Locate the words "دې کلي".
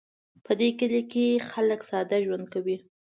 0.59-1.01